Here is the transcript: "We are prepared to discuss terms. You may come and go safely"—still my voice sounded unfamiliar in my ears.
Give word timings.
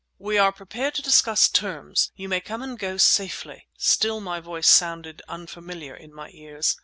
"We 0.17 0.39
are 0.39 0.51
prepared 0.51 0.95
to 0.95 1.03
discuss 1.03 1.47
terms. 1.47 2.11
You 2.15 2.27
may 2.27 2.41
come 2.41 2.63
and 2.63 2.79
go 2.79 2.97
safely"—still 2.97 4.19
my 4.19 4.39
voice 4.39 4.67
sounded 4.67 5.21
unfamiliar 5.27 5.93
in 5.95 6.11
my 6.11 6.31
ears. 6.33 6.75